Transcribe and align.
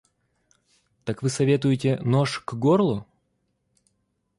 Так 1.05 1.21
вы 1.21 1.29
советуете 1.29 1.95
нож 2.03 2.39
к 2.39 2.55
горлу? 2.55 3.05